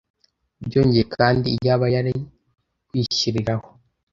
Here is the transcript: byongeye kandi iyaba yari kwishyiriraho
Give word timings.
byongeye 0.65 1.03
kandi 1.15 1.47
iyaba 1.57 1.85
yari 1.95 2.13
kwishyiriraho 2.87 3.67